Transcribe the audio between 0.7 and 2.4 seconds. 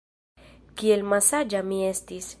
Kiel malsaĝa mi estis!